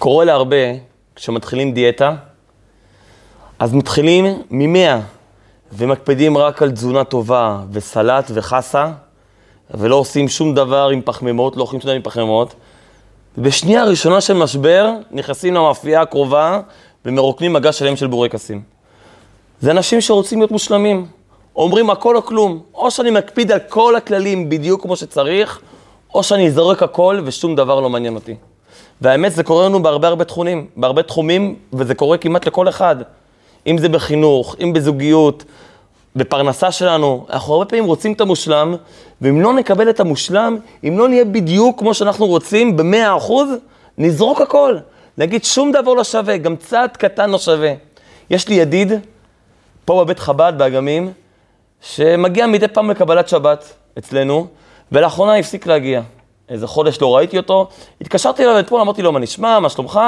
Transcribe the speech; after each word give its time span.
קורה 0.00 0.24
להרבה, 0.24 0.56
כשמתחילים 1.16 1.72
דיאטה, 1.72 2.14
אז 3.58 3.74
מתחילים 3.74 4.42
ממאה, 4.50 5.00
ומקפידים 5.72 6.38
רק 6.38 6.62
על 6.62 6.70
תזונה 6.70 7.04
טובה, 7.04 7.60
וסלט 7.72 8.30
וחסה, 8.34 8.90
ולא 9.70 9.96
עושים 9.96 10.28
שום 10.28 10.54
דבר 10.54 10.88
עם 10.88 11.00
פחמימות, 11.04 11.56
לא 11.56 11.62
אוכלים 11.62 11.80
שום 11.80 11.88
דבר 11.88 11.96
עם 11.96 12.02
פחמימות. 12.02 12.54
בשנייה 13.38 13.82
הראשונה 13.82 14.20
של 14.20 14.34
משבר, 14.34 14.90
נכנסים 15.10 15.54
למאפייה 15.54 16.00
הקרובה 16.00 16.60
ומרוקנים 17.04 17.52
מגע 17.52 17.72
שלם 17.72 17.96
של 17.96 18.06
בורקסים. 18.06 18.62
זה 19.60 19.70
אנשים 19.70 20.00
שרוצים 20.00 20.38
להיות 20.38 20.50
מושלמים. 20.50 21.06
אומרים 21.56 21.90
הכל 21.90 22.16
או 22.16 22.22
כלום. 22.22 22.62
או 22.74 22.90
שאני 22.90 23.10
מקפיד 23.10 23.52
על 23.52 23.58
כל 23.68 23.96
הכללים 23.96 24.48
בדיוק 24.48 24.82
כמו 24.82 24.96
שצריך, 24.96 25.60
או 26.14 26.22
שאני 26.22 26.50
זורק 26.50 26.82
הכל 26.82 27.20
ושום 27.24 27.56
דבר 27.56 27.80
לא 27.80 27.90
מעניין 27.90 28.14
אותי. 28.14 28.34
והאמת, 29.00 29.32
זה 29.32 29.42
קורה 29.42 29.64
לנו 29.64 29.82
בהרבה 29.82 30.08
הרבה 30.08 30.24
תחומים, 30.24 30.66
בהרבה 30.76 31.02
תחומים, 31.02 31.56
וזה 31.72 31.94
קורה 31.94 32.18
כמעט 32.18 32.46
לכל 32.46 32.68
אחד. 32.68 32.96
אם 33.66 33.78
זה 33.78 33.88
בחינוך, 33.88 34.56
אם 34.62 34.72
בזוגיות, 34.72 35.44
בפרנסה 36.16 36.72
שלנו, 36.72 37.26
אנחנו 37.30 37.54
הרבה 37.54 37.64
פעמים 37.64 37.84
רוצים 37.84 38.12
את 38.12 38.20
המושלם, 38.20 38.74
ואם 39.20 39.40
לא 39.40 39.54
נקבל 39.54 39.90
את 39.90 40.00
המושלם, 40.00 40.58
אם 40.88 40.98
לא 40.98 41.08
נהיה 41.08 41.24
בדיוק 41.24 41.78
כמו 41.78 41.94
שאנחנו 41.94 42.26
רוצים, 42.26 42.76
במאה 42.76 43.16
אחוז, 43.16 43.48
נזרוק 43.98 44.40
הכל. 44.40 44.76
נגיד 45.18 45.44
שום 45.44 45.72
דבר 45.72 45.94
לא 45.94 46.04
שווה, 46.04 46.36
גם 46.36 46.56
צעד 46.56 46.96
קטן 46.96 47.30
לא 47.30 47.38
שווה. 47.38 47.72
יש 48.30 48.48
לי 48.48 48.54
ידיד, 48.54 48.92
פה 49.84 50.04
בבית 50.04 50.18
חב"ד, 50.18 50.52
באגמים, 50.56 51.12
שמגיע 51.80 52.46
מדי 52.46 52.68
פעם 52.68 52.90
לקבלת 52.90 53.28
שבת 53.28 53.72
אצלנו, 53.98 54.46
ולאחרונה 54.92 55.36
הפסיק 55.36 55.66
להגיע. 55.66 56.02
איזה 56.50 56.66
חודש 56.66 57.00
לא 57.00 57.16
ראיתי 57.16 57.36
אותו, 57.36 57.68
התקשרתי 58.00 58.44
אליו 58.44 58.58
אתמול, 58.60 58.80
אמרתי 58.80 59.02
לו, 59.02 59.12
מה 59.12 59.18
נשמע, 59.18 59.60
מה 59.60 59.68
שלומך? 59.68 60.00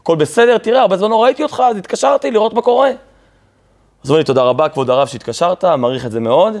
הכל 0.00 0.16
בסדר? 0.16 0.58
תראה, 0.58 0.80
הרבה 0.80 0.96
זמן 0.96 1.10
לא 1.10 1.24
ראיתי 1.24 1.42
אותך, 1.42 1.62
אז 1.70 1.76
התקשרתי 1.76 2.30
לראות 2.30 2.54
מה 2.54 2.62
קורה. 2.62 2.88
אז 2.88 2.94
הוא 4.02 4.08
אומר 4.08 4.18
לי, 4.18 4.24
תודה 4.24 4.42
רבה, 4.42 4.68
כבוד 4.68 4.90
הרב, 4.90 5.06
שהתקשרת, 5.06 5.64
מעריך 5.64 6.06
את 6.06 6.10
זה 6.10 6.20
מאוד, 6.20 6.56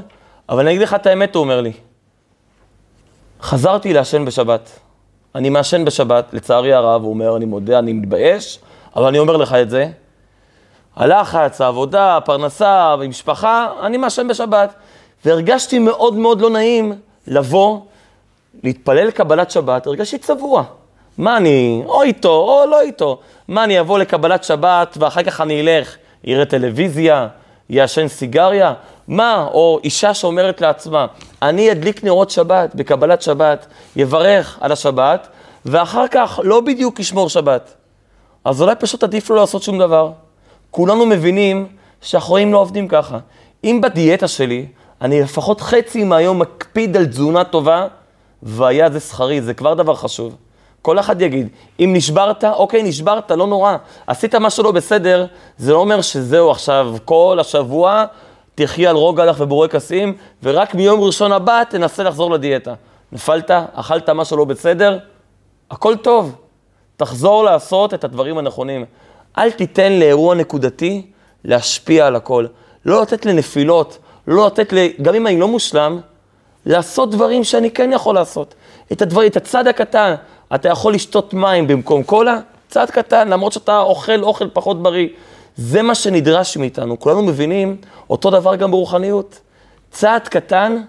אבל 0.48 0.60
אני 0.60 0.70
אגיד 0.70 0.82
לך 0.82 0.94
את 0.94 1.06
האמת, 1.06 1.34
הוא 1.34 1.40
אומר 1.40 1.60
לי. 1.60 1.72
חזרתי 3.42 3.92
לעשן 3.92 4.24
בשבת. 4.24 4.70
אני 5.34 5.48
מעשן 5.48 5.84
בשבת, 5.84 6.24
לצערי 6.32 6.72
הרב, 6.72 7.02
הוא 7.02 7.10
אומר, 7.10 7.36
אני 7.36 7.44
מודה, 7.44 7.78
אני 7.78 7.92
מתבייש, 7.92 8.58
אבל 8.96 9.06
אני 9.06 9.18
אומר 9.18 9.36
לך 9.36 9.52
את 9.52 9.70
זה. 9.70 9.88
הלחץ, 10.96 11.60
העבודה, 11.60 12.16
הפרנסה, 12.16 12.92
המשפחה, 12.92 13.68
אני 13.82 13.96
מעשן 13.96 14.28
בשבת. 14.28 14.74
והרגשתי 15.24 15.78
מאוד 15.78 16.14
מאוד 16.14 16.40
לא 16.40 16.50
נעים 16.50 16.92
לבוא, 17.26 17.80
להתפלל 18.64 19.06
לקבלת 19.06 19.50
שבת, 19.50 19.86
הרגשתי 19.86 20.18
צבוע. 20.18 20.64
מה 21.18 21.36
אני, 21.36 21.82
או 21.86 22.02
איתו, 22.02 22.28
או 22.28 22.64
לא 22.70 22.80
איתו. 22.80 23.18
מה, 23.48 23.64
אני 23.64 23.80
אבוא 23.80 23.98
לקבלת 23.98 24.44
שבת 24.44 24.96
ואחר 25.00 25.22
כך 25.22 25.40
אני 25.40 25.60
אלך, 25.60 25.96
יראה 26.24 26.44
טלוויזיה, 26.44 27.28
יעשן 27.70 28.08
סיגריה? 28.08 28.74
מה, 29.08 29.46
או 29.52 29.80
אישה 29.84 30.14
שאומרת 30.14 30.60
לעצמה, 30.60 31.06
אני 31.42 31.72
אדליק 31.72 32.04
נרות 32.04 32.30
שבת 32.30 32.74
בקבלת 32.74 33.22
שבת, 33.22 33.66
יברך 33.96 34.58
על 34.60 34.72
השבת, 34.72 35.28
ואחר 35.64 36.08
כך 36.10 36.40
לא 36.42 36.60
בדיוק 36.60 37.00
ישמור 37.00 37.28
שבת. 37.28 37.74
אז 38.44 38.62
אולי 38.62 38.74
פשוט 38.74 39.04
עדיף 39.04 39.30
לו 39.30 39.36
לעשות 39.36 39.62
שום 39.62 39.78
דבר. 39.78 40.10
כולנו 40.70 41.06
מבינים 41.06 41.66
שהחיים 42.00 42.52
לא 42.52 42.58
עובדים 42.58 42.88
ככה. 42.88 43.18
אם 43.64 43.80
בדיאטה 43.82 44.28
שלי, 44.28 44.66
אני 45.00 45.22
לפחות 45.22 45.60
חצי 45.60 46.04
מהיום 46.04 46.38
מקפיד 46.38 46.96
על 46.96 47.06
תזונה 47.06 47.44
טובה, 47.44 47.86
והיה 48.46 48.90
זה 48.90 49.00
שכרי, 49.00 49.40
זה 49.40 49.54
כבר 49.54 49.74
דבר 49.74 49.94
חשוב. 49.94 50.36
כל 50.82 50.98
אחד 50.98 51.22
יגיד, 51.22 51.48
אם 51.80 51.90
נשברת, 51.94 52.44
אוקיי, 52.44 52.82
נשברת, 52.82 53.30
לא 53.30 53.46
נורא. 53.46 53.76
עשית 54.06 54.34
משהו 54.34 54.64
לא 54.64 54.72
בסדר, 54.72 55.26
זה 55.58 55.72
לא 55.72 55.78
אומר 55.78 56.00
שזהו 56.00 56.50
עכשיו, 56.50 56.96
כל 57.04 57.38
השבוע 57.40 58.04
תחי 58.54 58.86
על 58.86 58.96
רוגלח 58.96 59.36
ובורקסים, 59.40 60.16
ורק 60.42 60.74
מיום 60.74 61.00
ראשון 61.00 61.32
הבא 61.32 61.62
תנסה 61.70 62.02
לחזור 62.02 62.30
לדיאטה. 62.30 62.74
נפלת, 63.12 63.50
אכלת 63.72 64.10
משהו 64.10 64.36
לא 64.36 64.44
בסדר, 64.44 64.98
הכל 65.70 65.96
טוב. 65.96 66.34
תחזור 66.96 67.44
לעשות 67.44 67.94
את 67.94 68.04
הדברים 68.04 68.38
הנכונים. 68.38 68.84
אל 69.38 69.50
תיתן 69.50 69.92
לאירוע 69.92 70.34
נקודתי 70.34 71.06
להשפיע 71.44 72.06
על 72.06 72.16
הכל. 72.16 72.46
לא 72.84 73.02
לתת 73.02 73.26
לנפילות, 73.26 73.98
לא 74.26 74.46
לתת, 74.46 74.72
ל... 74.72 74.86
גם 75.02 75.14
אם 75.14 75.26
אני 75.26 75.40
לא 75.40 75.48
מושלם, 75.48 76.00
לעשות 76.66 77.10
דברים 77.10 77.44
שאני 77.44 77.70
כן 77.70 77.90
יכול 77.92 78.14
לעשות. 78.14 78.54
את 78.92 79.02
הדברים, 79.02 79.28
את 79.30 79.36
הצד 79.36 79.66
הקטן, 79.66 80.14
אתה 80.54 80.68
יכול 80.68 80.94
לשתות 80.94 81.34
מים 81.34 81.66
במקום 81.66 82.02
קולה, 82.02 82.38
צד 82.68 82.90
קטן, 82.90 83.28
למרות 83.28 83.52
שאתה 83.52 83.78
אוכל 83.78 84.22
אוכל 84.22 84.48
פחות 84.52 84.82
בריא. 84.82 85.08
זה 85.56 85.82
מה 85.82 85.94
שנדרש 85.94 86.56
מאיתנו. 86.56 87.00
כולנו 87.00 87.22
מבינים, 87.22 87.76
אותו 88.10 88.30
דבר 88.30 88.56
גם 88.56 88.70
ברוחניות. 88.70 89.40
צעד 89.90 90.28
קטן, 90.28 90.82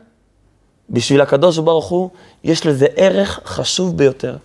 בשביל 0.89 1.21
הקדוש 1.21 1.57
ברוך 1.57 1.85
הוא, 1.85 2.09
יש 2.43 2.65
לזה 2.65 2.87
ערך 2.95 3.39
חשוב 3.45 3.97
ביותר. 3.97 4.37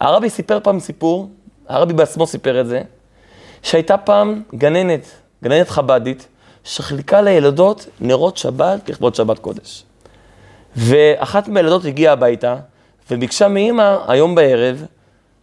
הרבי 0.00 0.30
סיפר 0.30 0.58
פעם 0.62 0.80
סיפור, 0.80 1.28
הרבי 1.68 1.92
בעצמו 1.92 2.26
סיפר 2.26 2.60
את 2.60 2.66
זה, 2.66 2.82
שהייתה 3.62 3.96
פעם 3.96 4.42
גננת, 4.54 5.06
גננת 5.44 5.68
חבדית, 5.68 6.26
שחילקה 6.64 7.20
לילדות 7.20 7.86
נרות 8.00 8.36
שבת 8.36 8.88
לכבוד 8.88 9.14
שבת 9.14 9.38
קודש. 9.38 9.84
ואחת 10.76 11.48
מהילדות 11.48 11.84
הגיעה 11.84 12.12
הביתה 12.12 12.56
וביקשה 13.10 13.48
מאימא 13.48 13.96
היום 14.08 14.34
בערב, 14.34 14.84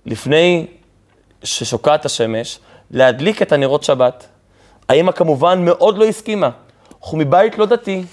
לפני 0.06 0.68
ששוקעת 1.44 2.06
השמש, 2.06 2.60
להדליק 2.92 3.42
את 3.42 3.52
הנרות 3.52 3.84
שבת. 3.84 4.28
האימא 4.90 5.12
כמובן 5.12 5.66
מאוד 5.66 5.98
לא 5.98 6.06
הסכימה. 6.06 6.50
אנחנו 7.02 7.18
מבית 7.18 7.58
לא 7.58 7.66
דתי, 7.66 8.04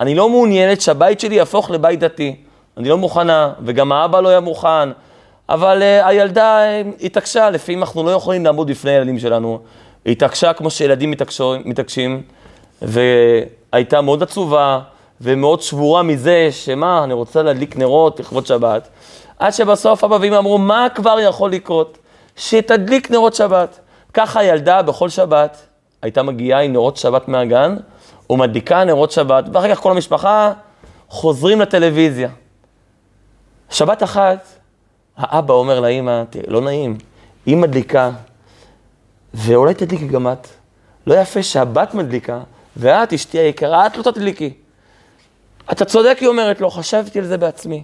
אני 0.00 0.14
לא 0.14 0.28
מעוניינת 0.28 0.80
שהבית 0.80 1.20
שלי 1.20 1.34
יהפוך 1.34 1.70
לבית 1.70 2.00
דתי. 2.00 2.36
אני 2.76 2.88
לא 2.88 2.98
מוכנה, 2.98 3.52
וגם 3.64 3.92
האבא 3.92 4.20
לא 4.20 4.28
היה 4.28 4.40
מוכן. 4.40 4.88
אבל 5.48 5.82
uh, 5.82 6.06
הילדה 6.06 6.60
uh, 6.60 7.04
התעקשה, 7.04 7.50
לפעמים 7.50 7.80
אנחנו 7.80 8.02
לא 8.02 8.10
יכולים 8.10 8.44
לעמוד 8.44 8.70
בפני 8.70 8.90
הילדים 8.90 9.18
שלנו. 9.18 9.60
היא 10.04 10.12
התעקשה 10.12 10.52
כמו 10.52 10.70
שילדים 10.70 11.14
מתעקשים, 11.64 12.22
והייתה 12.82 14.00
מאוד 14.00 14.22
עצובה 14.22 14.80
ומאוד 15.22 15.62
שבורה 15.62 16.02
מזה 16.02 16.48
שמה, 16.50 17.04
אני 17.04 17.12
רוצה 17.12 17.42
להדליק 17.42 17.76
נרות 17.76 18.20
לכבוד 18.20 18.46
שבת. 18.46 18.88
עד 19.38 19.52
שבסוף 19.52 20.04
אבא 20.04 20.18
ואמא 20.20 20.38
אמרו, 20.38 20.58
מה 20.58 20.86
כבר 20.94 21.20
יכול 21.20 21.52
לקרות? 21.52 21.98
שתדליק 22.36 23.10
נרות 23.10 23.34
שבת. 23.34 23.78
ככה 24.14 24.40
הילדה 24.40 24.82
בכל 24.82 25.08
שבת 25.08 25.56
הייתה 26.02 26.22
מגיעה 26.22 26.62
עם 26.62 26.72
נרות 26.72 26.96
שבת 26.96 27.28
מהגן, 27.28 27.76
ומדליקה 28.30 28.84
נרות 28.84 29.10
שבת, 29.10 29.44
ואחר 29.52 29.74
כך 29.74 29.80
כל 29.80 29.90
המשפחה 29.90 30.52
חוזרים 31.08 31.60
לטלוויזיה. 31.60 32.28
שבת 33.70 34.02
אחת, 34.02 34.46
האבא 35.16 35.54
אומר 35.54 35.80
לאימא, 35.80 36.22
לא 36.46 36.60
נעים, 36.60 36.98
היא 37.46 37.56
מדליקה, 37.56 38.10
ואולי 39.34 39.74
תדליקי 39.74 40.08
גם 40.08 40.28
את. 40.28 40.48
לא 41.06 41.14
יפה 41.14 41.42
שהבת 41.42 41.94
מדליקה, 41.94 42.40
ואת, 42.76 43.12
אשתי 43.12 43.38
היקרה, 43.38 43.86
את 43.86 43.96
לא 43.96 44.02
תדליקי. 44.02 44.61
אתה 45.72 45.84
צודק, 45.84 46.16
היא 46.20 46.28
אומרת 46.28 46.60
לו, 46.60 46.70
חשבתי 46.70 47.18
על 47.18 47.24
זה 47.24 47.38
בעצמי. 47.38 47.82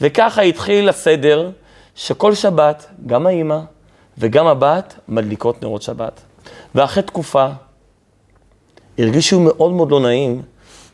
וככה 0.00 0.42
התחיל 0.42 0.88
הסדר 0.88 1.50
שכל 1.94 2.34
שבת, 2.34 2.86
גם 3.06 3.26
האימא 3.26 3.58
וגם 4.18 4.46
הבת 4.46 4.94
מדליקות 5.08 5.62
נרות 5.62 5.82
שבת. 5.82 6.20
ואחרי 6.74 7.02
תקופה, 7.02 7.46
הרגישו 8.98 9.40
מאוד 9.40 9.72
מאוד 9.72 9.90
לא 9.90 10.00
נעים 10.00 10.42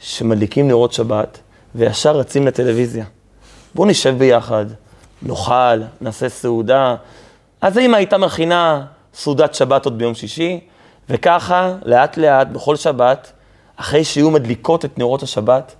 שמדליקים 0.00 0.68
נרות 0.68 0.92
שבת 0.92 1.38
וישר 1.74 2.16
רצים 2.16 2.46
לטלוויזיה. 2.46 3.04
בואו 3.74 3.88
נשב 3.88 4.18
ביחד, 4.18 4.66
נאכל, 5.22 5.82
נעשה 6.00 6.28
סעודה. 6.28 6.96
אז 7.60 7.76
האמא 7.76 7.96
הייתה 7.96 8.18
מכינה 8.18 8.86
סעודת 9.14 9.54
שבת 9.54 9.84
עוד 9.84 9.98
ביום 9.98 10.14
שישי, 10.14 10.60
וככה, 11.08 11.72
לאט 11.84 12.16
לאט, 12.16 12.46
בכל 12.46 12.76
שבת, 12.76 13.32
אחרי 13.76 14.04
שיהיו 14.04 14.30
מדליקות 14.30 14.84
את 14.84 14.98
נרות 14.98 15.22
השבת, 15.22 15.74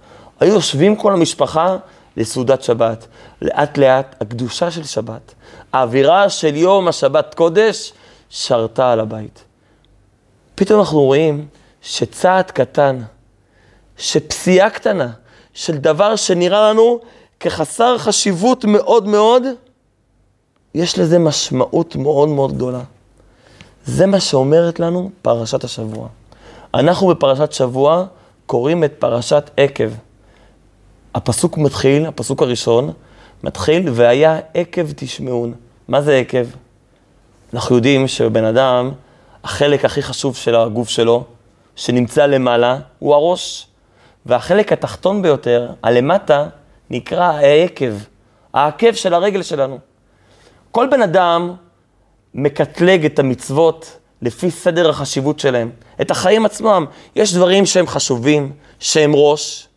היו 0.44 0.54
יושבים 0.54 0.96
כל 0.96 1.12
המשפחה 1.12 1.76
לסעודת 2.16 2.62
שבת. 2.62 3.06
לאט 3.42 3.78
לאט 3.78 4.16
הקדושה 4.20 4.70
של 4.70 4.84
שבת, 4.84 5.34
האווירה 5.72 6.28
של 6.28 6.56
יום 6.56 6.88
השבת 6.88 7.34
קודש, 7.34 7.92
שרתה 8.30 8.92
על 8.92 9.00
הבית. 9.00 9.44
פתאום 10.54 10.80
אנחנו 10.80 11.00
רואים 11.00 11.46
שצעד 11.82 12.50
קטן, 12.50 13.00
שפסיעה 13.96 14.70
קטנה, 14.70 15.10
של 15.54 15.76
דבר 15.76 16.16
שנראה 16.16 16.70
לנו 16.70 17.00
כחסר 17.40 17.98
חשיבות 17.98 18.64
מאוד 18.64 19.06
מאוד, 19.06 19.42
יש 20.74 20.98
לזה 20.98 21.18
משמעות 21.18 21.96
מאוד 21.96 22.28
מאוד 22.28 22.52
גדולה. 22.52 22.82
זה 23.86 24.06
מה 24.06 24.20
שאומרת 24.20 24.80
לנו 24.80 25.10
פרשת 25.22 25.64
השבוע. 25.64 26.08
אנחנו 26.74 27.06
בפרשת 27.06 27.52
שבוע 27.52 28.04
קוראים 28.46 28.84
את 28.84 28.92
פרשת 28.98 29.50
עקב. 29.56 29.90
הפסוק 31.14 31.58
מתחיל, 31.58 32.06
הפסוק 32.06 32.42
הראשון, 32.42 32.92
מתחיל, 33.44 33.88
והיה 33.92 34.38
עקב 34.54 34.92
תשמעון. 34.96 35.54
מה 35.88 36.02
זה 36.02 36.16
עקב? 36.16 36.46
אנחנו 37.54 37.76
יודעים 37.76 38.08
שבן 38.08 38.44
אדם, 38.44 38.90
החלק 39.44 39.84
הכי 39.84 40.02
חשוב 40.02 40.36
של 40.36 40.56
הגוף 40.56 40.88
שלו, 40.88 41.24
שנמצא 41.76 42.26
למעלה, 42.26 42.78
הוא 42.98 43.14
הראש. 43.14 43.66
והחלק 44.26 44.72
התחתון 44.72 45.22
ביותר, 45.22 45.70
הלמטה, 45.82 46.46
נקרא 46.90 47.24
העקב, 47.24 47.92
העקב 48.54 48.92
של 48.92 49.14
הרגל 49.14 49.42
שלנו. 49.42 49.78
כל 50.70 50.86
בן 50.90 51.02
אדם 51.02 51.54
מקטלג 52.34 53.04
את 53.04 53.18
המצוות 53.18 53.98
לפי 54.22 54.50
סדר 54.50 54.90
החשיבות 54.90 55.40
שלהם, 55.40 55.70
את 56.00 56.10
החיים 56.10 56.46
עצמם. 56.46 56.86
יש 57.16 57.34
דברים 57.34 57.66
שהם 57.66 57.86
חשובים, 57.86 58.52
שהם 58.80 59.12
ראש, 59.14 59.68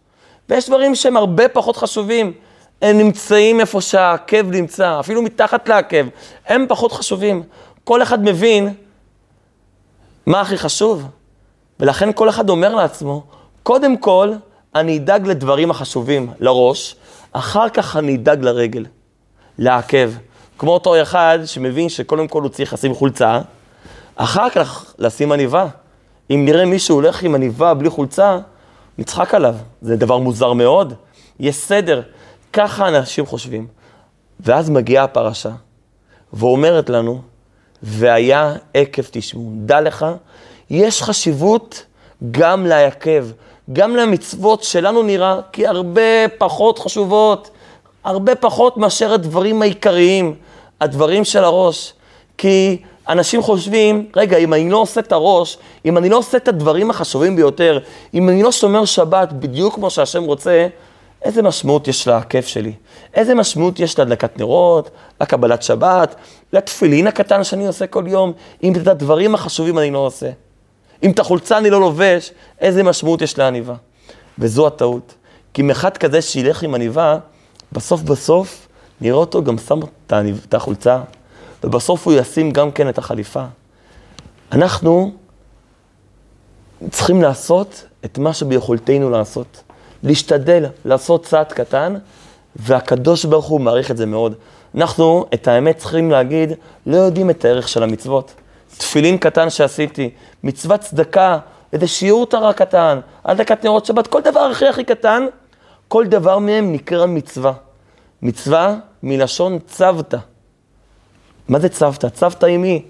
ויש 0.49 0.67
דברים 0.67 0.95
שהם 0.95 1.17
הרבה 1.17 1.47
פחות 1.47 1.77
חשובים. 1.77 2.33
הם 2.81 2.97
נמצאים 2.97 3.59
איפה 3.59 3.81
שהעקב 3.81 4.51
נמצא, 4.51 4.99
אפילו 4.99 5.21
מתחת 5.21 5.69
לעקב, 5.69 6.05
הם 6.47 6.65
פחות 6.69 6.91
חשובים. 6.91 7.43
כל 7.83 8.01
אחד 8.01 8.23
מבין 8.23 8.73
מה 10.25 10.41
הכי 10.41 10.57
חשוב, 10.57 11.03
ולכן 11.79 12.09
כל 12.13 12.29
אחד 12.29 12.49
אומר 12.49 12.75
לעצמו, 12.75 13.23
קודם 13.63 13.97
כל, 13.97 14.33
אני 14.75 14.97
אדאג 14.97 15.27
לדברים 15.27 15.71
החשובים, 15.71 16.29
לראש, 16.39 16.95
אחר 17.31 17.69
כך 17.69 17.95
אני 17.97 18.15
אדאג 18.15 18.43
לרגל, 18.43 18.85
לעקב. 19.57 20.09
כמו 20.57 20.71
אותו 20.71 21.01
אחד 21.01 21.39
שמבין 21.45 21.89
שקודם 21.89 22.27
כל 22.27 22.41
הוא 22.41 22.49
צריך 22.49 22.73
לשים 22.73 22.93
חולצה, 22.93 23.39
אחר 24.15 24.49
כך 24.49 24.93
לשים 24.99 25.31
עניבה. 25.31 25.67
אם 26.29 26.45
נראה 26.45 26.65
מישהו 26.65 26.95
הולך 26.95 27.23
עם 27.23 27.35
עניבה 27.35 27.73
בלי 27.73 27.89
חולצה, 27.89 28.39
נצחק 28.97 29.33
עליו. 29.33 29.55
זה 29.81 29.95
דבר 29.95 30.17
מוזר 30.17 30.53
מאוד. 30.53 30.93
יש 31.39 31.55
סדר. 31.55 32.01
ככה 32.53 32.87
אנשים 32.87 33.25
חושבים. 33.25 33.67
ואז 34.39 34.69
מגיעה 34.69 35.03
הפרשה, 35.03 35.49
ואומרת 36.33 36.89
לנו, 36.89 37.21
והיה 37.83 38.55
עקב 38.73 39.01
תשמעו. 39.11 39.51
דע 39.55 39.81
לך, 39.81 40.05
יש 40.69 41.01
חשיבות 41.01 41.85
גם 42.31 42.65
לעקב, 42.65 43.25
גם 43.73 43.95
למצוות 43.95 44.63
שלנו 44.63 45.03
נראה 45.03 45.39
כי 45.51 45.67
הרבה 45.67 46.27
פחות 46.37 46.79
חשובות, 46.79 47.49
הרבה 48.03 48.35
פחות 48.35 48.77
מאשר 48.77 49.13
הדברים 49.13 49.61
העיקריים, 49.61 50.35
הדברים 50.81 51.23
של 51.23 51.43
הראש. 51.43 51.93
כי 52.37 52.77
אנשים 53.09 53.41
חושבים, 53.41 54.05
רגע, 54.15 54.37
אם 54.37 54.53
אני 54.53 54.69
לא 54.69 54.77
עושה 54.77 54.99
את 54.99 55.11
הראש, 55.11 55.57
אם 55.85 55.97
אני 55.97 56.09
לא 56.09 56.17
עושה 56.17 56.37
את 56.37 56.47
הדברים 56.47 56.89
החשובים 56.89 57.35
ביותר, 57.35 57.79
אם 58.13 58.29
אני 58.29 58.43
לא 58.43 58.51
שומר 58.51 58.85
שבת 58.85 59.33
בדיוק 59.33 59.75
כמו 59.75 59.89
שהשם 59.89 60.23
רוצה, 60.23 60.67
איזה 61.21 61.41
משמעות 61.41 61.87
יש 61.87 62.07
לעקב 62.07 62.41
שלי? 62.41 62.73
איזה 63.13 63.35
משמעות 63.35 63.79
יש 63.79 63.99
להדלקת 63.99 64.39
נרות, 64.39 64.89
לקבלת 65.21 65.63
שבת, 65.63 66.15
לתפילין 66.53 67.07
הקטן 67.07 67.43
שאני 67.43 67.67
עושה 67.67 67.87
כל 67.87 68.03
יום, 68.07 68.31
אם 68.63 68.73
את 68.73 68.87
הדברים 68.87 69.35
החשובים 69.35 69.79
אני 69.79 69.91
לא 69.91 69.97
עושה? 69.97 70.29
אם 71.03 71.11
את 71.11 71.19
החולצה 71.19 71.57
אני 71.57 71.69
לא 71.69 71.79
לובש, 71.79 72.31
איזה 72.59 72.83
משמעות 72.83 73.21
יש 73.21 73.37
לעניבה? 73.37 73.75
וזו 74.39 74.67
הטעות. 74.67 75.13
כי 75.53 75.61
אם 75.61 75.71
אחד 75.71 75.97
כזה 75.97 76.21
שילך 76.21 76.63
עם 76.63 76.75
עניבה, 76.75 77.17
בסוף 77.71 78.01
בסוף 78.01 78.67
נראה 79.01 79.17
אותו 79.17 79.43
גם 79.43 79.57
שם 79.57 79.79
את 80.49 80.53
החולצה, 80.53 80.99
ובסוף 81.63 82.07
הוא 82.07 82.13
ישים 82.13 82.51
גם 82.51 82.71
כן 82.71 82.89
את 82.89 82.97
החליפה. 82.97 83.43
אנחנו 84.51 85.11
צריכים 86.89 87.21
לעשות 87.21 87.85
את 88.05 88.17
מה 88.17 88.33
שביכולתנו 88.33 89.09
לעשות. 89.09 89.63
להשתדל 90.03 90.65
לעשות 90.85 91.25
צעד 91.25 91.51
קטן, 91.51 91.95
והקדוש 92.55 93.25
ברוך 93.25 93.45
הוא 93.45 93.61
מעריך 93.61 93.91
את 93.91 93.97
זה 93.97 94.05
מאוד. 94.05 94.33
אנחנו, 94.75 95.25
את 95.33 95.47
האמת 95.47 95.77
צריכים 95.77 96.11
להגיד, 96.11 96.51
לא 96.85 96.97
יודעים 96.97 97.29
את 97.29 97.45
הערך 97.45 97.67
של 97.67 97.83
המצוות. 97.83 98.33
תפילין 98.77 99.17
קטן 99.17 99.49
שעשיתי, 99.49 100.09
מצוות 100.43 100.79
צדקה, 100.79 101.37
איזה 101.73 101.87
שיעור 101.87 102.25
תרה 102.25 102.53
קטן, 102.53 102.99
הדלקת 103.25 103.65
נרות 103.65 103.85
שבת, 103.85 104.07
כל 104.07 104.21
דבר 104.21 104.39
הכי 104.39 104.67
הכי 104.67 104.83
קטן, 104.83 105.25
כל 105.87 106.07
דבר 106.07 106.39
מהם 106.39 106.73
נקרא 106.73 107.05
מצווה. 107.05 107.53
מצווה 108.21 108.75
מלשון 109.03 109.59
צוותא. 109.67 110.17
מה 111.49 111.59
זה 111.59 111.69
צוותא? 111.69 112.09
צוותא 112.09 112.45
עם 112.45 112.61
מי? 112.61 112.81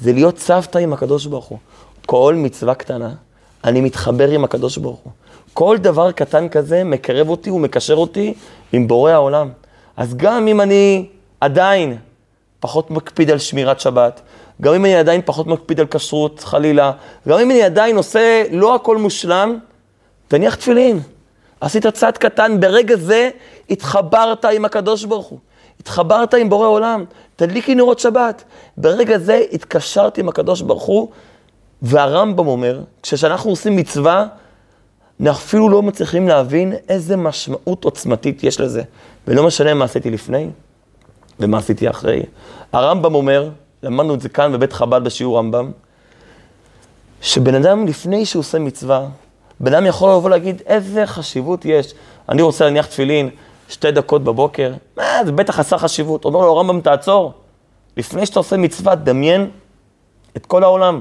זה 0.00 0.12
להיות 0.12 0.36
צוותא 0.36 0.78
עם 0.78 0.92
הקדוש 0.92 1.26
ברוך 1.26 1.44
הוא. 1.44 1.58
כל 2.06 2.34
מצווה 2.36 2.74
קטנה, 2.74 3.14
אני 3.64 3.80
מתחבר 3.80 4.28
עם 4.28 4.44
הקדוש 4.44 4.76
ברוך 4.78 5.00
הוא. 5.02 5.12
כל 5.52 5.76
דבר 5.78 6.12
קטן 6.12 6.48
כזה 6.48 6.84
מקרב 6.84 7.28
אותי 7.28 7.50
ומקשר 7.50 7.94
אותי 7.94 8.34
עם 8.72 8.88
בורא 8.88 9.10
העולם. 9.10 9.48
אז 9.96 10.14
גם 10.16 10.48
אם 10.48 10.60
אני 10.60 11.06
עדיין 11.40 11.96
פחות 12.60 12.90
מקפיד 12.90 13.30
על 13.30 13.38
שמירת 13.38 13.80
שבת, 13.80 14.20
גם 14.62 14.74
אם 14.74 14.84
אני 14.84 14.96
עדיין 14.96 15.20
פחות 15.24 15.46
מקפיד 15.46 15.80
על 15.80 15.86
כשרות, 15.86 16.40
חלילה, 16.40 16.92
גם 17.28 17.38
אם 17.38 17.50
אני 17.50 17.62
עדיין 17.62 17.96
עושה 17.96 18.44
לא 18.50 18.74
הכל 18.74 18.96
מושלם, 18.96 19.58
תניח 20.28 20.54
תפילין. 20.54 21.00
עשית 21.60 21.86
צעד 21.86 22.18
קטן, 22.18 22.60
ברגע 22.60 22.96
זה 22.96 23.30
התחברת 23.70 24.44
עם 24.44 24.64
הקדוש 24.64 25.04
ברוך 25.04 25.26
הוא. 25.26 25.38
התחברת 25.80 26.34
עם 26.34 26.48
בורא 26.48 26.66
עולם, 26.66 27.04
תדליקי 27.36 27.74
נרות 27.74 27.98
שבת. 27.98 28.44
ברגע 28.76 29.18
זה 29.18 29.42
התקשרתי 29.52 30.20
עם 30.20 30.28
הקדוש 30.28 30.60
ברוך 30.60 30.82
הוא, 30.82 31.08
והרמב"ם 31.82 32.46
אומר, 32.46 32.80
כשאנחנו 33.02 33.50
עושים 33.50 33.76
מצווה, 33.76 34.26
אנחנו 35.20 35.40
אפילו 35.40 35.68
לא 35.68 35.82
מצליחים 35.82 36.28
להבין 36.28 36.72
איזה 36.88 37.16
משמעות 37.16 37.84
עוצמתית 37.84 38.44
יש 38.44 38.60
לזה. 38.60 38.82
ולא 39.28 39.46
משנה 39.46 39.74
מה 39.74 39.84
עשיתי 39.84 40.10
לפני 40.10 40.48
ומה 41.40 41.58
עשיתי 41.58 41.90
אחרי. 41.90 42.22
הרמב"ם 42.72 43.14
אומר, 43.14 43.50
למדנו 43.82 44.14
את 44.14 44.20
זה 44.20 44.28
כאן 44.28 44.52
בבית 44.52 44.72
חב"ד 44.72 45.04
בשיעור 45.04 45.38
רמב"ם, 45.38 45.70
שבן 47.20 47.54
אדם 47.54 47.86
לפני 47.86 48.26
שהוא 48.26 48.40
עושה 48.40 48.58
מצווה, 48.58 49.06
בן 49.60 49.74
אדם 49.74 49.86
יכול 49.86 50.10
לבוא 50.10 50.30
להגיד 50.30 50.62
איזה 50.66 51.06
חשיבות 51.06 51.64
יש. 51.64 51.94
אני 52.28 52.42
רוצה 52.42 52.64
להניח 52.64 52.86
תפילין 52.86 53.30
שתי 53.68 53.90
דקות 53.90 54.24
בבוקר, 54.24 54.72
מה, 54.96 55.24
זה 55.24 55.32
בטח 55.32 55.58
עשה 55.58 55.78
חשיבות. 55.78 56.24
אומר 56.24 56.40
לו 56.40 56.56
הרמב"ם, 56.56 56.80
תעצור. 56.80 57.32
לפני 57.96 58.26
שאתה 58.26 58.40
עושה 58.40 58.56
מצווה, 58.56 58.94
דמיין 58.94 59.50
את 60.36 60.46
כל 60.46 60.62
העולם. 60.62 61.00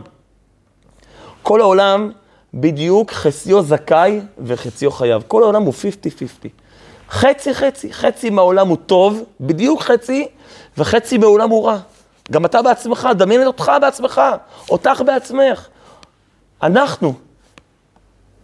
כל 1.42 1.62
העולם 1.62 2.12
בדיוק 2.54 3.12
חציו 3.12 3.64
זכאי 3.64 4.22
וחציו 4.40 4.92
חייב. 4.92 5.24
כל 5.28 5.44
העולם 5.44 5.64
הוא 5.64 5.74
50-50. 6.44 6.48
חצי 7.10 7.54
חצי, 7.92 8.30
מהעולם 8.30 8.68
הוא 8.68 8.78
טוב, 8.86 9.24
בדיוק 9.40 9.82
חצי, 9.82 10.28
וחצי 10.78 11.18
מהעולם 11.18 11.50
הוא 11.50 11.66
רע. 11.66 11.78
גם 12.32 12.46
אתה 12.46 12.62
בעצמך, 12.62 13.10
דמיין 13.18 13.48
אותך 13.48 13.72
בעצמך, 13.82 14.22
אותך 14.70 15.02
בעצמך. 15.06 15.68
אנחנו 16.64 17.14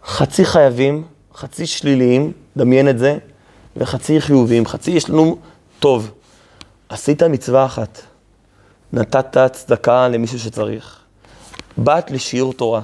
חצי 0.04 0.44
חייבים, 0.44 1.04
חצי 1.34 1.66
שליליים, 1.66 2.32
דמיין 2.56 2.88
את 2.88 2.98
זה, 2.98 3.18
וחצי 3.76 4.20
חיוביים, 4.20 4.66
חצי 4.66 4.90
יש 4.90 5.10
לנו 5.10 5.36
טוב. 5.80 6.10
עשית 6.88 7.22
מצווה 7.22 7.64
אחת, 7.64 8.02
נתת 8.92 9.52
צדקה 9.52 10.08
למישהו 10.08 10.38
שצריך. 10.38 10.98
באת 11.76 12.10
לשיעור 12.10 12.52
תורה, 12.52 12.80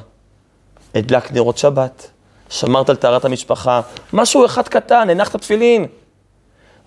הדלקת 0.95 1.33
נרות 1.33 1.59
שבת, 1.59 2.11
שמרת 2.49 2.91
על 2.91 2.97
טהרת 2.97 3.25
המשפחה, 3.25 3.81
משהו 4.13 4.47
אחד 4.47 4.69
קטן, 4.69 5.11
הנחת 5.11 5.37
תפילין. 5.37 5.87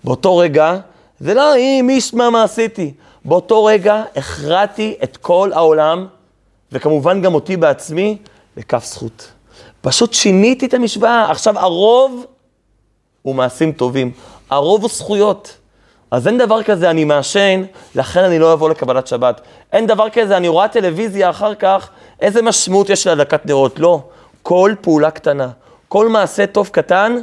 באותו 0.04 0.36
רגע, 0.36 0.76
זה 1.20 1.34
לא 1.34 1.56
אם 1.56 1.84
מי 1.86 1.92
ישמע 1.92 2.30
מה 2.30 2.42
עשיתי. 2.42 2.94
באותו 3.24 3.64
רגע 3.64 4.02
הכרעתי 4.16 4.94
את 5.02 5.16
כל 5.16 5.50
העולם, 5.52 6.06
וכמובן 6.72 7.22
גם 7.22 7.34
אותי 7.34 7.56
בעצמי, 7.56 8.16
לכף 8.56 8.84
זכות. 8.84 9.32
פשוט 9.80 10.12
שיניתי 10.12 10.66
את 10.66 10.74
המשוואה. 10.74 11.30
עכשיו, 11.30 11.58
הרוב 11.58 12.26
הוא 13.22 13.34
מעשים 13.34 13.72
טובים, 13.72 14.10
הרוב 14.50 14.82
הוא 14.82 14.90
זכויות. 14.90 15.56
אז 16.10 16.26
אין 16.28 16.38
דבר 16.38 16.62
כזה, 16.62 16.90
אני 16.90 17.04
מעשן, 17.04 17.62
לכן 17.94 18.20
אני 18.24 18.38
לא 18.38 18.52
אבוא 18.52 18.70
לקבלת 18.70 19.06
שבת. 19.06 19.40
אין 19.72 19.86
דבר 19.86 20.08
כזה, 20.12 20.36
אני 20.36 20.48
רואה 20.48 20.68
טלוויזיה 20.68 21.30
אחר 21.30 21.54
כך, 21.54 21.88
איזה 22.20 22.42
משמעות 22.42 22.90
יש 22.90 23.06
להדלקת 23.06 23.46
נרות. 23.46 23.78
לא, 23.78 24.02
כל 24.42 24.74
פעולה 24.80 25.10
קטנה, 25.10 25.48
כל 25.88 26.08
מעשה 26.08 26.46
טוב 26.46 26.68
קטן, 26.72 27.16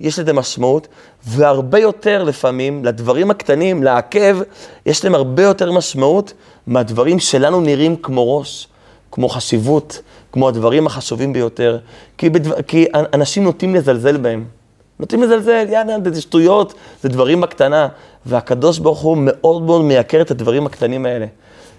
יש 0.00 0.18
לזה 0.18 0.32
משמעות, 0.32 0.88
והרבה 1.26 1.78
יותר 1.78 2.22
לפעמים, 2.22 2.84
לדברים 2.84 3.30
הקטנים, 3.30 3.82
לעכב, 3.82 4.38
יש 4.86 5.04
להם 5.04 5.14
הרבה 5.14 5.42
יותר 5.42 5.72
משמעות 5.72 6.32
מהדברים 6.66 7.18
שלנו 7.18 7.60
נראים 7.60 7.96
כמו 7.96 8.38
ראש, 8.38 8.68
כמו 9.10 9.28
חשיבות, 9.28 10.00
כמו 10.32 10.48
הדברים 10.48 10.86
החשובים 10.86 11.32
ביותר, 11.32 11.78
כי, 12.18 12.30
בדבר, 12.30 12.62
כי 12.62 12.86
אנשים 12.94 13.44
נוטים 13.44 13.74
לזלזל 13.74 14.16
בהם. 14.16 14.57
נוטים 15.00 15.22
לזלזל, 15.22 15.66
יאללה, 15.68 15.96
זה 16.12 16.20
שטויות, 16.20 16.74
זה 17.02 17.08
דברים 17.08 17.40
בקטנה. 17.40 17.88
והקדוש 18.26 18.78
ברוך 18.78 19.00
הוא 19.00 19.16
מאוד 19.20 19.62
מאוד 19.62 19.82
מייקר 19.82 20.20
את 20.20 20.30
הדברים 20.30 20.66
הקטנים 20.66 21.06
האלה. 21.06 21.26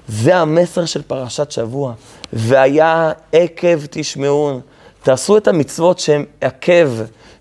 זה 0.07 0.35
המסר 0.37 0.85
של 0.85 1.01
פרשת 1.01 1.51
שבוע. 1.51 1.93
והיה 2.33 3.11
עקב 3.31 3.79
תשמעון. 3.89 4.59
תעשו 5.03 5.37
את 5.37 5.47
המצוות 5.47 5.99
שהן 5.99 6.25
עקב, 6.41 6.89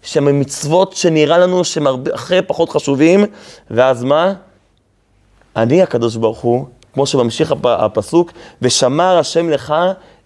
שהן 0.03 0.41
מצוות 0.41 0.93
שנראה 0.93 1.39
לנו 1.39 1.65
שהן 1.65 1.87
אחרי 2.15 2.43
פחות 2.43 2.71
חשובים, 2.71 3.25
ואז 3.71 4.05
מה? 4.05 4.33
אני, 5.57 5.83
הקדוש 5.83 6.17
ברוך 6.17 6.39
הוא, 6.39 6.65
כמו 6.95 7.07
שממשיך 7.07 7.53
הפ- 7.53 7.67
הפסוק, 7.67 8.33
ושמר 8.63 9.19
השם 9.19 9.51
לך 9.51 9.75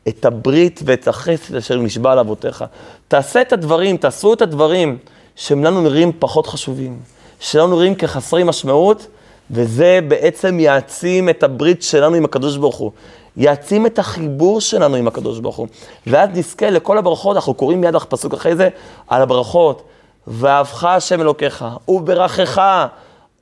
את 0.08 0.24
הברית 0.24 0.80
ואת 0.84 1.08
החסד 1.08 1.56
אשר 1.56 1.76
נשבע 1.76 2.12
על 2.12 2.18
אבותיך. 2.18 2.64
תעשה 3.08 3.40
את 3.40 3.52
הדברים, 3.52 3.96
תעשו 3.96 4.32
את 4.32 4.42
הדברים 4.42 4.98
שהם 5.36 5.64
לנו 5.64 5.82
נראים 5.82 6.12
פחות 6.18 6.46
חשובים, 6.46 6.98
שלנו 7.40 7.76
נראים 7.76 7.94
כחסרי 7.94 8.44
משמעות, 8.44 9.06
וזה 9.50 9.98
בעצם 10.08 10.60
יעצים 10.60 11.28
את 11.28 11.42
הברית 11.42 11.82
שלנו 11.82 12.14
עם 12.14 12.24
הקדוש 12.24 12.56
ברוך 12.56 12.76
הוא. 12.76 12.92
יעצים 13.36 13.86
את 13.86 13.98
החיבור 13.98 14.60
שלנו 14.60 14.96
עם 14.96 15.08
הקדוש 15.08 15.38
ברוך 15.38 15.56
הוא. 15.56 15.66
ואז 16.06 16.28
נזכה 16.32 16.70
לכל 16.70 16.98
הברכות, 16.98 17.36
אנחנו 17.36 17.54
קוראים 17.54 17.80
מיד 17.80 17.96
פסוק 17.96 18.34
אחרי 18.34 18.56
זה 18.56 18.68
על 19.08 19.22
הברכות. 19.22 19.82
ואהבך 20.26 20.84
השם 20.84 21.20
אלוקיך, 21.20 21.64
וברכך, 21.88 22.86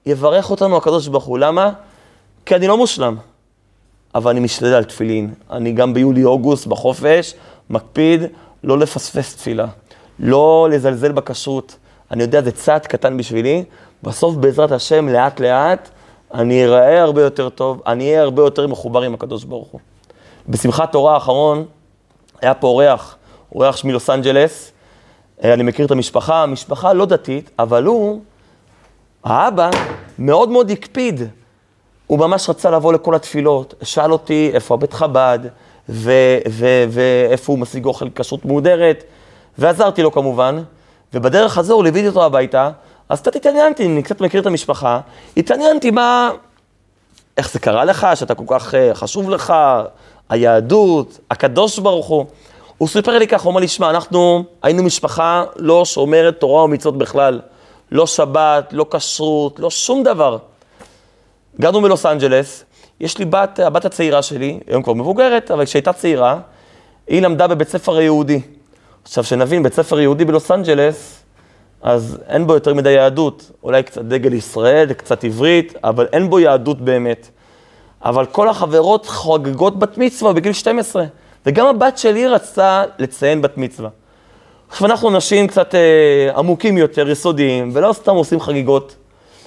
יברך 0.06 0.50
אותנו 0.50 0.76
הקדוש 0.76 1.09
ברוך 1.09 1.25
הוא. 1.25 1.38
למה? 1.38 1.70
כי 2.47 2.54
אני 2.54 2.66
לא 2.66 2.76
מושלם, 2.76 3.16
אבל 4.14 4.30
אני 4.30 4.40
משתדל 4.40 4.75
על 4.75 4.85
תפילין. 4.85 5.35
אני 5.50 5.73
גם 5.73 5.94
ביולי-אוגוסט, 5.94 6.66
בחופש, 6.66 7.35
מקפיד 7.70 8.23
לא 8.64 8.78
לפספס 8.78 9.37
תפילה, 9.37 9.66
לא 10.20 10.68
לזלזל 10.70 11.12
בכשרות. 11.12 11.76
אני 12.10 12.22
יודע, 12.22 12.42
זה 12.42 12.52
צעד 12.52 12.86
קטן 12.86 13.16
בשבילי, 13.16 13.64
בסוף 14.02 14.34
בעזרת 14.34 14.72
השם, 14.72 15.08
לאט 15.08 15.40
לאט, 15.40 15.88
אני 16.34 16.64
אראה 16.64 17.02
הרבה 17.02 17.22
יותר 17.22 17.48
טוב, 17.48 17.82
אני 17.86 18.04
אהיה 18.04 18.22
הרבה 18.22 18.42
יותר 18.42 18.66
מחובר 18.66 19.02
עם 19.02 19.14
הקדוש 19.14 19.44
ברוך 19.44 19.68
הוא. 19.68 19.80
בשמחת 20.48 20.92
תורה 20.92 21.14
האחרון, 21.14 21.64
היה 22.42 22.54
פה 22.54 22.66
אורח, 22.66 23.16
אורח 23.54 23.84
מלוס 23.84 24.10
אנג'לס, 24.10 24.72
אה, 25.44 25.54
אני 25.54 25.62
מכיר 25.62 25.86
את 25.86 25.90
המשפחה, 25.90 26.46
משפחה 26.46 26.92
לא 26.92 27.06
דתית, 27.06 27.50
אבל 27.58 27.84
הוא, 27.84 28.20
האבא, 29.24 29.70
מאוד 30.18 30.48
מאוד 30.48 30.70
הקפיד. 30.70 31.20
הוא 32.06 32.18
ממש 32.18 32.50
רצה 32.50 32.70
לבוא 32.70 32.92
לכל 32.92 33.14
התפילות, 33.14 33.74
שאל 33.82 34.12
אותי 34.12 34.50
איפה 34.54 34.74
הבית 34.74 34.92
חב"ד, 34.92 35.38
ואיפה 35.88 37.52
הוא 37.52 37.58
משיג 37.58 37.84
אוכל 37.84 38.10
כשרות 38.14 38.44
מהודרת, 38.44 39.04
ועזרתי 39.59 40.02
לו 40.02 40.12
כמובן, 40.12 40.62
ובדרך 41.14 41.59
הזו 41.59 41.83
ליוויתי 41.83 42.09
אותו 42.09 42.25
הביתה, 42.25 42.71
אז 43.09 43.21
קצת 43.21 43.37
התעניינתי, 43.37 43.87
אני 43.87 44.02
קצת 44.02 44.21
מכיר 44.21 44.40
את 44.40 44.47
המשפחה, 44.47 45.00
התעניינתי 45.37 45.90
מה, 45.90 46.30
איך 47.37 47.52
זה 47.52 47.59
קרה 47.59 47.85
לך, 47.85 48.07
שאתה 48.14 48.35
כל 48.35 48.45
כך 48.47 48.75
uh, 48.75 48.95
חשוב 48.95 49.30
לך, 49.30 49.54
היהדות, 50.28 51.19
הקדוש 51.30 51.78
ברוך 51.78 52.07
הוא. 52.07 52.26
הוא 52.78 52.88
סיפר 52.88 53.19
לי 53.19 53.26
ככה, 53.26 53.45
הוא 53.45 53.52
אמר 53.52 53.61
לי, 53.61 53.69
שמע, 53.69 53.90
אנחנו 53.90 54.45
היינו 54.62 54.83
משפחה 54.83 55.45
לא 55.57 55.85
שומרת 55.85 56.40
תורה 56.40 56.64
ומצוות 56.64 56.99
בכלל. 56.99 57.40
לא 57.92 58.07
שבת, 58.07 58.73
לא 58.73 58.87
כשרות, 58.90 59.61
לא 59.61 59.71
שום 59.71 60.02
דבר. 60.02 60.38
גרנו 61.61 61.80
בלוס 61.80 62.07
אנג'לס, 62.07 62.64
יש 63.00 63.19
לי 63.19 63.25
בת, 63.25 63.59
הבת 63.59 63.85
הצעירה 63.85 64.23
שלי, 64.23 64.61
היום 64.66 64.83
כבר 64.83 64.92
מבוגרת, 64.92 65.50
אבל 65.50 65.64
כשהייתה 65.64 65.92
צעירה, 65.92 66.38
היא 67.07 67.23
למדה 67.23 67.47
בבית 67.47 67.69
ספר 67.69 67.97
היהודי. 67.97 68.40
עכשיו, 69.04 69.25
שנבין, 69.25 69.62
בית 69.62 69.75
ספר 69.75 70.00
יהודי 70.00 70.25
בלוס 70.25 70.50
אנג'לס, 70.50 71.23
אז 71.83 72.19
אין 72.28 72.47
בו 72.47 72.54
יותר 72.54 72.75
מדי 72.75 72.90
יהדות. 72.90 73.50
אולי 73.62 73.83
קצת 73.83 74.02
דגל 74.02 74.33
ישראל, 74.35 74.92
קצת 74.92 75.25
עברית, 75.25 75.75
אבל 75.85 76.07
אין 76.12 76.30
בו 76.30 76.40
יהדות 76.40 76.80
באמת. 76.80 77.28
אבל 78.04 78.26
כל 78.26 78.49
החברות 78.49 79.07
חוגגות 79.07 79.78
בת 79.78 79.99
מצווה 79.99 80.33
בגיל 80.33 80.52
12, 80.52 81.04
וגם 81.47 81.66
הבת 81.66 81.99
שלי 81.99 82.26
רצתה 82.26 82.85
לציין 82.99 83.42
בת 83.42 83.59
מצווה. 83.59 83.88
עכשיו, 84.69 84.87
אנחנו 84.87 85.09
אנשים 85.09 85.47
קצת 85.47 85.75
אה, 85.75 86.33
עמוקים 86.37 86.78
יותר, 86.78 87.09
יסודיים, 87.11 87.71
ולא 87.73 87.92
סתם 87.92 88.14
עושים 88.14 88.40
חגיגות. 88.40 88.97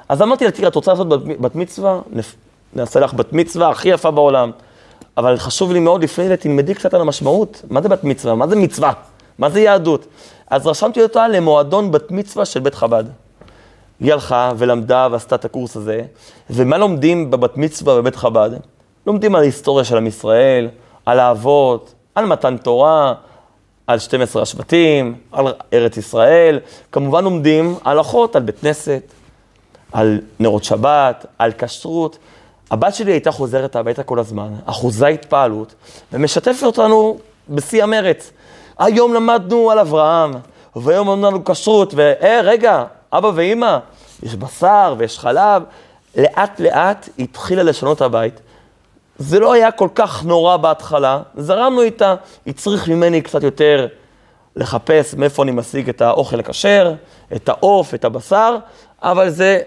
אז 0.09 0.21
אמרתי 0.21 0.45
לה, 0.45 0.51
תראה, 0.51 0.67
את 0.67 0.75
רוצה 0.75 0.91
לעשות 0.91 1.09
בת, 1.09 1.19
בת 1.39 1.55
מצווה? 1.55 1.99
נעשה 2.73 2.99
לך 2.99 3.13
בת 3.13 3.33
מצווה 3.33 3.69
הכי 3.69 3.89
יפה 3.89 4.11
בעולם. 4.11 4.51
אבל 5.17 5.37
חשוב 5.37 5.71
לי 5.71 5.79
מאוד, 5.79 6.03
לפני 6.03 6.27
זה 6.27 6.37
תלמדי 6.37 6.73
קצת 6.73 6.93
על 6.93 7.01
המשמעות. 7.01 7.61
מה 7.69 7.81
זה 7.81 7.89
בת 7.89 8.03
מצווה? 8.03 8.35
מה 8.35 8.47
זה 8.47 8.55
מצווה? 8.55 8.93
מה 9.37 9.49
זה 9.49 9.59
יהדות? 9.59 10.05
אז 10.47 10.67
רשמתי 10.67 11.03
אותה 11.03 11.27
למועדון 11.27 11.91
בת 11.91 12.11
מצווה 12.11 12.45
של 12.45 12.59
בית 12.59 12.75
חב"ד. 12.75 13.03
היא 13.99 14.13
הלכה 14.13 14.51
ולמדה 14.57 15.07
ועשתה 15.11 15.35
את 15.35 15.45
הקורס 15.45 15.77
הזה, 15.77 16.01
ומה 16.49 16.77
לומדים 16.77 17.31
בבת 17.31 17.57
מצווה 17.57 17.95
בבית 17.95 18.15
חב"ד? 18.15 18.49
לומדים 19.07 19.35
על 19.35 19.41
ההיסטוריה 19.41 19.85
של 19.85 19.97
עם 19.97 20.07
ישראל, 20.07 20.69
על 21.05 21.19
האבות, 21.19 21.93
על 22.15 22.25
מתן 22.25 22.57
תורה, 22.57 23.13
על 23.87 23.99
12 23.99 24.41
השבטים, 24.41 25.17
על 25.31 25.53
ארץ 25.73 25.97
ישראל, 25.97 26.59
כמובן 26.91 27.23
לומדים 27.23 27.75
הלכות 27.83 28.35
על 28.35 28.41
בית 28.41 28.59
כנסת, 28.59 29.01
על 29.91 30.21
נרות 30.39 30.63
שבת, 30.63 31.25
על 31.39 31.51
כשרות. 31.57 32.17
הבת 32.71 32.95
שלי 32.95 33.11
הייתה 33.11 33.31
חוזרת 33.31 33.75
הביתה 33.75 34.03
כל 34.03 34.19
הזמן, 34.19 34.53
אחוזה 34.65 35.07
התפעלות, 35.07 35.75
ומשתפת 36.13 36.63
אותנו 36.63 37.17
בשיא 37.49 37.83
המרץ. 37.83 38.31
היום 38.79 39.13
למדנו 39.13 39.71
על 39.71 39.79
אברהם, 39.79 40.33
והיום 40.75 41.09
למדנו 41.09 41.27
על 41.27 41.41
כשרות, 41.45 41.93
ואה, 41.95 42.39
רגע, 42.43 42.83
אבא 43.13 43.31
ואימא, 43.35 43.77
יש 44.23 44.35
בשר 44.35 44.95
ויש 44.97 45.19
חלב. 45.19 45.63
לאט 46.17 46.59
לאט 46.59 47.09
היא 47.17 47.27
התחילה 47.29 47.63
לשנות 47.63 48.01
הבית. 48.01 48.39
זה 49.17 49.39
לא 49.39 49.53
היה 49.53 49.71
כל 49.71 49.89
כך 49.95 50.23
נורא 50.23 50.57
בהתחלה, 50.57 51.21
זרמנו 51.37 51.81
איתה, 51.81 52.15
הצריך 52.47 52.89
ממני 52.89 53.21
קצת 53.21 53.43
יותר 53.43 53.87
לחפש 54.55 55.13
מאיפה 55.13 55.43
אני 55.43 55.51
משיג 55.51 55.89
את 55.89 56.01
האוכל 56.01 56.39
הכשר, 56.39 56.93
את 57.35 57.49
העוף, 57.49 57.93
את 57.93 58.05
הבשר, 58.05 58.55
אבל 59.01 59.29
זה, 59.29 59.59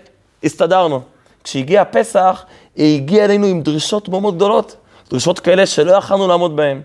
הסתדרנו. 0.44 1.00
כשהגיע 1.44 1.82
הפסח, 1.82 2.44
היא 2.76 2.96
הגיעה 2.96 3.24
אלינו 3.24 3.46
עם 3.46 3.62
דרישות 3.62 4.08
מאוד 4.08 4.36
גדולות, 4.36 4.76
דרישות 5.10 5.40
כאלה 5.40 5.66
שלא 5.66 5.92
יכלנו 5.92 6.28
לעמוד 6.28 6.56
בהן. 6.56 6.80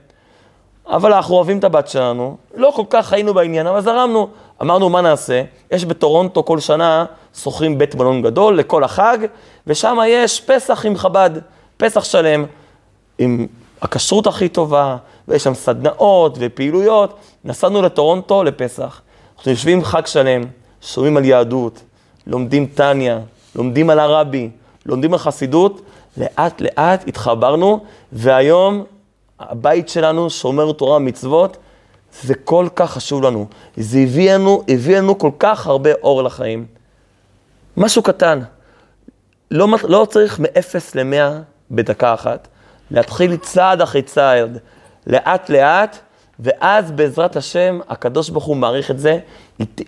אבל 0.87 1.13
אנחנו 1.13 1.35
אוהבים 1.35 1.59
את 1.59 1.63
הבת 1.63 1.87
שלנו, 1.87 2.37
לא 2.55 2.71
כל 2.75 2.83
כך 2.89 3.13
היינו 3.13 3.33
בעניין, 3.33 3.67
אבל 3.67 3.81
זרמנו. 3.81 4.27
אמרנו, 4.61 4.89
מה 4.89 5.01
נעשה? 5.01 5.43
יש 5.71 5.85
בטורונטו 5.85 6.45
כל 6.45 6.59
שנה, 6.59 7.05
שוכרים 7.35 7.77
בית 7.77 7.95
מלון 7.95 8.21
גדול 8.21 8.57
לכל 8.57 8.83
החג, 8.83 9.17
ושם 9.67 9.97
יש 10.07 10.41
פסח 10.41 10.85
עם 10.85 10.97
חב"ד, 10.97 11.29
פסח 11.77 12.03
שלם, 12.03 12.45
עם 13.17 13.47
הכשרות 13.81 14.27
הכי 14.27 14.49
טובה, 14.49 14.97
ויש 15.27 15.43
שם 15.43 15.53
סדנאות 15.53 16.37
ופעילויות. 16.39 17.13
נסענו 17.45 17.81
לטורונטו 17.81 18.43
לפסח. 18.43 19.01
אנחנו 19.37 19.51
יושבים 19.51 19.83
חג 19.83 20.05
שלם, 20.05 20.41
שומעים 20.81 21.17
על 21.17 21.25
יהדות, 21.25 21.81
לומדים 22.27 22.65
טניה, 22.65 23.19
לומדים 23.55 23.89
על 23.89 23.99
הרבי, 23.99 24.49
לומדים 24.85 25.13
על 25.13 25.19
חסידות, 25.19 25.81
לאט 26.17 26.61
לאט 26.61 27.07
התחברנו, 27.07 27.79
והיום 28.11 28.83
הבית 29.49 29.89
שלנו 29.89 30.29
שומר 30.29 30.71
תורה 30.71 30.97
ומצוות, 30.97 31.57
זה 32.21 32.35
כל 32.35 32.67
כך 32.75 32.91
חשוב 32.91 33.23
לנו. 33.23 33.47
זה 33.77 33.99
הביא 33.99 34.33
לנו, 34.33 34.63
הביא 34.67 34.97
לנו 34.97 35.17
כל 35.17 35.31
כך 35.39 35.67
הרבה 35.67 35.89
אור 36.03 36.23
לחיים. 36.23 36.65
משהו 37.77 38.03
קטן. 38.03 38.39
לא, 39.51 39.67
לא 39.83 40.07
צריך 40.09 40.39
מ-0 40.39 40.47
ל-100 40.95 41.41
בדקה 41.71 42.13
אחת. 42.13 42.47
להתחיל 42.91 43.37
צעד 43.37 43.81
אחרי 43.81 44.01
צעד, 44.01 44.57
לאט 45.07 45.49
לאט, 45.49 45.97
ואז 46.39 46.91
בעזרת 46.91 47.35
השם, 47.35 47.79
הקדוש 47.89 48.29
ברוך 48.29 48.45
הוא 48.45 48.57
מעריך 48.57 48.91
את 48.91 48.99
זה, 48.99 49.19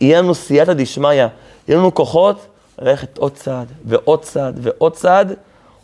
יהיה 0.02 0.22
לנו 0.22 0.36
סייעתא 0.36 0.74
דשמיא, 0.74 1.14
יהיה 1.14 1.30
לנו 1.68 1.94
כוחות 1.94 2.48
ללכת 2.80 3.18
עוד 3.18 3.34
צעד 3.34 3.68
ועוד 3.86 4.22
צעד 4.22 4.60
ועוד 4.62 4.94
צעד, 4.94 5.34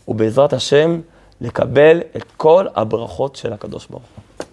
ובעזרת 0.08 0.54
השם 0.54 1.02
לקבל 1.42 2.02
את 2.16 2.26
כל 2.38 2.66
הברכות 2.76 3.36
של 3.36 3.54
הקדוש 3.54 3.88
ברוך 3.88 4.04
הוא. 4.16 4.46